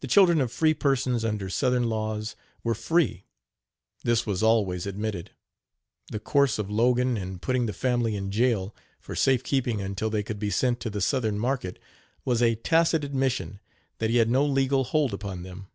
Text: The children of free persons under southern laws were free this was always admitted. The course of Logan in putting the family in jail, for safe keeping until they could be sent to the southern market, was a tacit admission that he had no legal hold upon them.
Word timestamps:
The 0.00 0.06
children 0.06 0.40
of 0.40 0.50
free 0.50 0.72
persons 0.72 1.22
under 1.22 1.50
southern 1.50 1.90
laws 1.90 2.36
were 2.64 2.74
free 2.74 3.26
this 4.02 4.24
was 4.24 4.42
always 4.42 4.86
admitted. 4.86 5.32
The 6.10 6.18
course 6.20 6.58
of 6.58 6.70
Logan 6.70 7.18
in 7.18 7.38
putting 7.38 7.66
the 7.66 7.74
family 7.74 8.16
in 8.16 8.30
jail, 8.30 8.74
for 8.98 9.14
safe 9.14 9.42
keeping 9.44 9.82
until 9.82 10.08
they 10.08 10.22
could 10.22 10.38
be 10.38 10.48
sent 10.48 10.80
to 10.80 10.88
the 10.88 11.02
southern 11.02 11.38
market, 11.38 11.78
was 12.24 12.40
a 12.40 12.54
tacit 12.54 13.04
admission 13.04 13.60
that 13.98 14.08
he 14.08 14.16
had 14.16 14.30
no 14.30 14.42
legal 14.46 14.84
hold 14.84 15.12
upon 15.12 15.42
them. 15.42 15.66